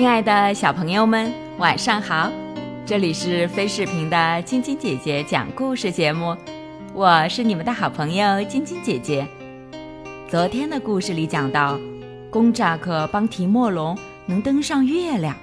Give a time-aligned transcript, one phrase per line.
[0.00, 2.32] 亲爱的小朋友们，晚上好！
[2.86, 6.34] 这里是飞视频的晶晶姐姐讲故事节目，
[6.94, 9.28] 我是你们的好朋友晶晶姐姐。
[10.26, 11.78] 昨天的故事里讲到，
[12.30, 13.94] 公扎克帮提莫龙
[14.24, 15.36] 能登上月亮，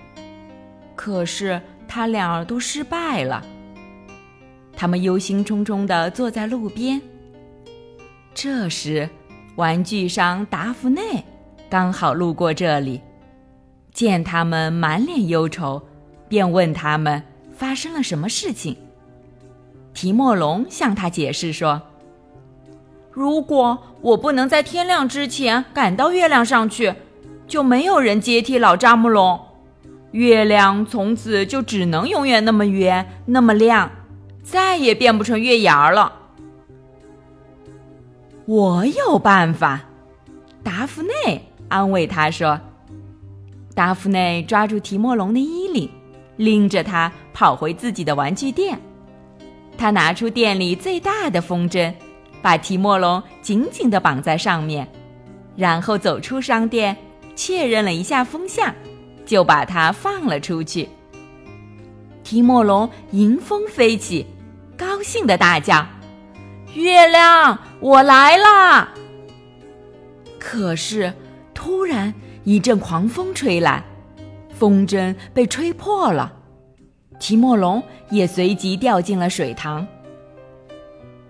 [0.96, 3.46] 可是他俩都失败了。
[4.76, 7.00] 他们忧心忡忡地坐在路边。
[8.34, 9.08] 这时，
[9.56, 11.24] 玩具商达芙内
[11.70, 13.00] 刚好路过这里。
[13.98, 15.82] 见他们满脸忧愁，
[16.30, 18.78] 便问他们发生了什么事情。
[19.92, 21.81] 提莫龙向他解释说
[23.09, 26.94] ：“如果我不能在天亮之前赶到月亮上去，
[27.48, 29.40] 就没有人接替老扎木龙，
[30.12, 33.90] 月亮从此就只能永远那么圆、那么亮，
[34.44, 36.14] 再也变不成月牙了。”
[38.45, 39.86] 我有办法，
[40.64, 42.62] 达芙内安慰他说。
[43.78, 45.88] 达芙内抓住提莫龙的衣领，
[46.36, 48.75] 拎着他跑回自己的玩具店。
[49.78, 51.94] 他拿出店里最大的风筝，
[52.42, 54.88] 把提莫龙紧紧地绑在上面，
[55.56, 56.97] 然后走出商店，
[57.36, 58.73] 确认了一下风向，
[59.28, 60.89] 就把它放了出去。
[62.23, 64.25] 提莫龙迎风飞起，
[64.75, 65.86] 高兴地大叫
[66.73, 68.91] ：“月亮，我来啦！”
[70.39, 71.14] 可是，
[71.53, 72.12] 突然。
[72.48, 73.84] 一阵狂风吹来，
[74.53, 76.31] 风筝被吹破了，
[77.20, 79.86] 提莫龙也随即掉进了水塘。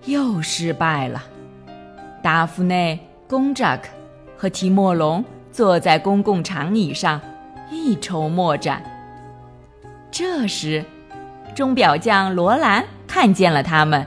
[0.05, 1.23] 又失败了。
[2.21, 3.89] 达芙内、公扎克
[4.37, 7.19] 和提莫龙坐在公共长椅上，
[7.71, 8.83] 一筹莫展。
[10.11, 10.85] 这时，
[11.55, 14.05] 钟表匠罗兰看见了他们，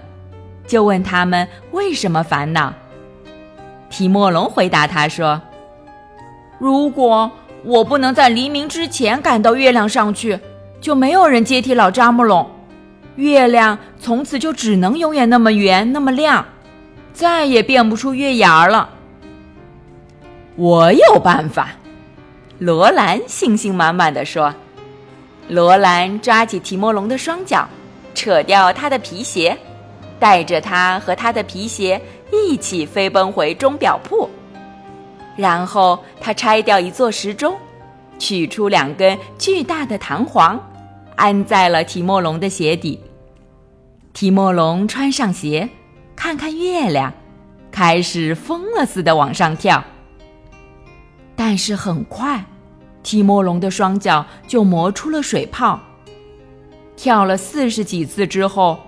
[0.64, 2.72] 就问他们为什么烦恼。
[3.88, 5.42] 提莫龙回答他说。
[6.60, 7.30] 如果
[7.64, 10.38] 我不能在黎明之前赶到月亮上去，
[10.78, 12.46] 就没有人接替老扎木龙，
[13.16, 16.44] 月亮从此就只能永远那么圆、那么亮，
[17.14, 18.90] 再也变不出月牙了。
[20.54, 21.70] 我有办法，
[22.58, 24.54] 罗兰信心满满的说。
[25.48, 27.66] 罗兰抓起提莫龙的双脚，
[28.14, 29.56] 扯掉他的皮鞋，
[30.18, 31.98] 带着他和他的皮鞋
[32.30, 34.28] 一起飞奔回钟表铺。
[35.40, 37.56] 然后他拆掉一座时钟，
[38.18, 40.60] 取出两根巨大的弹簧，
[41.16, 43.00] 安在了提莫龙的鞋底。
[44.12, 45.66] 提莫龙穿上鞋，
[46.14, 47.10] 看看月亮，
[47.70, 49.82] 开始疯了似的往上跳。
[51.34, 52.44] 但是很快，
[53.02, 55.80] 提莫龙的双脚就磨出了水泡。
[56.96, 58.78] 跳了四十几次之后，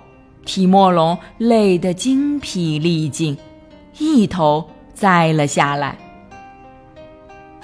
[0.45, 3.39] 提莫龙累得精疲力尽，
[3.97, 5.97] 一头栽了下来。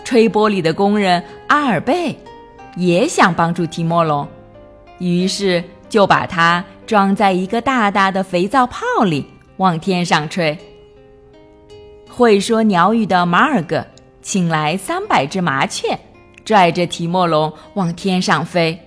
[0.08, 2.18] 吹玻璃的工人阿尔贝
[2.76, 4.26] 也想帮助提莫龙，
[5.00, 9.26] 于是就把它装在一个大大的肥皂泡里，
[9.58, 10.56] 往天上吹。
[12.08, 13.86] 会说鸟语的马尔格
[14.22, 16.00] 请来三百只麻雀，
[16.42, 18.80] 拽着提莫龙往天上飞。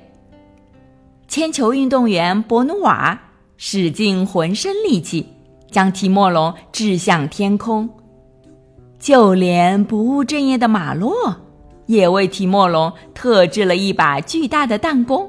[1.27, 3.21] 铅球运动员博努瓦
[3.57, 5.27] 使尽浑身力气，
[5.69, 7.87] 将提莫龙掷向天空。
[9.01, 11.11] 就连不务正业的马洛，
[11.87, 15.27] 也为提莫龙特制了一把巨大的弹弓，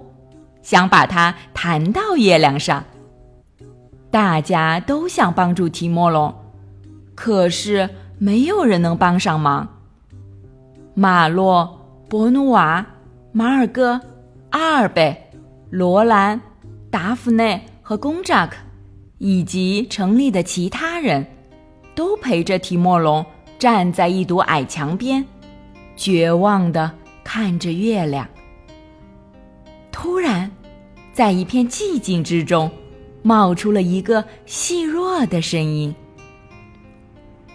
[0.61, 2.85] 想把它弹到月亮上。
[4.11, 6.35] 大家都想帮助提莫龙，
[7.15, 7.89] 可是
[8.19, 9.67] 没有人能帮上忙。
[10.93, 12.85] 马洛、博努瓦、
[13.33, 13.99] 马尔戈、
[14.51, 15.31] 阿尔贝、
[15.71, 16.39] 罗兰、
[16.91, 18.57] 达芙内和公扎克，
[19.17, 21.27] 以及城里的其他人，
[21.95, 23.25] 都陪着提莫龙。
[23.63, 25.25] 站在一堵矮墙边，
[25.95, 26.91] 绝望地
[27.23, 28.27] 看着月亮。
[29.93, 30.51] 突然，
[31.13, 32.69] 在一片寂静之中，
[33.23, 35.95] 冒出了一个细弱的声音：“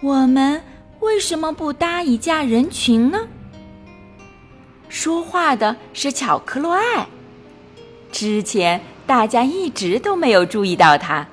[0.00, 0.62] 我们
[1.00, 3.28] 为什么不搭一架人群呢？”
[4.88, 7.06] 说话的是巧克洛艾。
[8.10, 11.28] 之前大家一直都没有注意到他。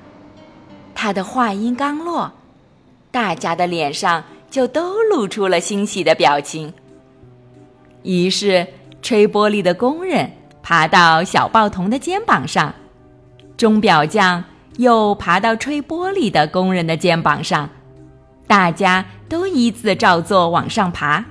[0.94, 2.30] 他的话音刚落，
[3.10, 4.22] 大家的脸上。
[4.50, 6.72] 就都露出了欣喜的表情。
[8.02, 8.66] 于是，
[9.02, 10.30] 吹玻璃的工人
[10.62, 12.74] 爬到小报童的肩膀上，
[13.56, 14.42] 钟表匠
[14.76, 17.68] 又爬到吹玻璃的工人的肩膀上，
[18.46, 21.24] 大家都依次照做往上爬，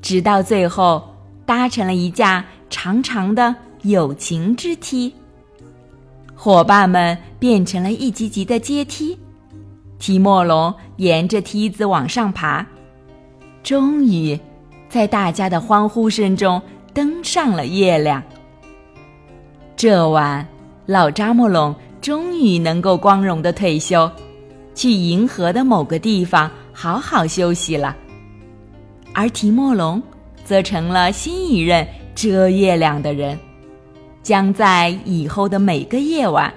[0.00, 1.02] 直到最后
[1.44, 5.12] 搭成了一架长长的友情之梯。
[6.34, 9.18] 伙伴们变成了一级级的阶梯。
[9.98, 12.64] 提莫龙沿着梯子往上爬，
[13.62, 14.38] 终于，
[14.86, 16.60] 在大家的欢呼声中
[16.92, 18.22] 登上了月亮。
[19.74, 20.46] 这晚，
[20.84, 24.10] 老扎木龙终于能够光荣的退休，
[24.74, 27.96] 去银河的某个地方好好休息了。
[29.14, 30.02] 而提莫龙
[30.44, 33.38] 则成了新一任遮月亮的人，
[34.22, 36.52] 将在以后的每个夜晚，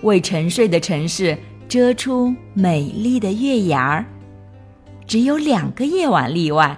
[0.00, 1.36] 为沉睡的城市
[1.68, 4.04] 遮出美丽的月牙儿。
[5.06, 6.76] 只有两个夜晚例外，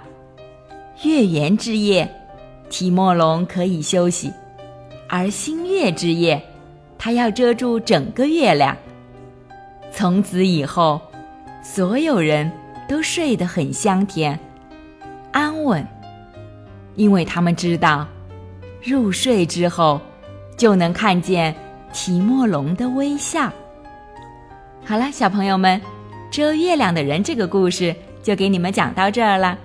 [1.02, 2.10] 月圆之夜，
[2.70, 4.30] 提莫龙可以休息；
[5.08, 6.42] 而新月之夜，
[6.98, 8.76] 他要遮住整个月亮。
[9.92, 11.00] 从此以后，
[11.62, 12.50] 所有人
[12.86, 14.38] 都睡得很香甜、
[15.32, 15.86] 安稳，
[16.94, 18.06] 因为他们知道，
[18.82, 20.00] 入睡之后
[20.56, 21.54] 就能看见
[21.92, 23.50] 提莫龙的微笑。
[24.88, 25.78] 好了，小朋友们，
[26.30, 27.94] 遮月亮的人这个故事。
[28.22, 29.58] 就给你们讲到这儿了。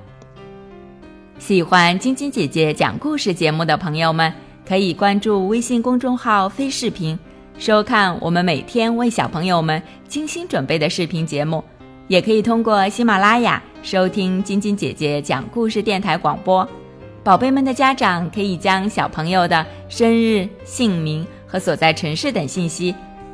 [1.39, 4.33] 喜欢晶晶姐姐讲故事节目的朋友们，
[4.67, 7.17] 可以关注微信公众号“飞视频”，
[7.57, 11.63] 收看我们每天为小朋友们精心准备的视频节目。
[12.09, 16.67] 也可以通过喜马拉雅收听晶晶姐姐讲故事电台广播。
[17.23, 22.93] 宝贝们的家长可以将小朋友的生日、姓名和所在城市等信息，